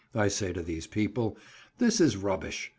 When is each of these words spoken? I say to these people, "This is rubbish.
I 0.15 0.29
say 0.29 0.51
to 0.51 0.63
these 0.63 0.87
people, 0.87 1.37
"This 1.77 2.01
is 2.01 2.17
rubbish. 2.17 2.69